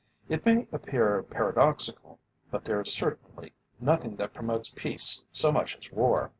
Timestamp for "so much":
5.31-5.77